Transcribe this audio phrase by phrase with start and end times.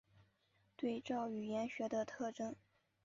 [0.75, 2.55] 对照语言学的特征。